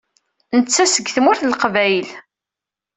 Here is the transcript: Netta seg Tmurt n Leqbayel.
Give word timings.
Netta 0.57 0.83
seg 0.85 1.07
Tmurt 1.09 1.41
n 1.43 1.49
Leqbayel. 1.51 2.09